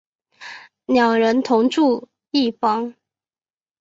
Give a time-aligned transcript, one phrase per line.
[0.87, 2.95] 两人同住一房。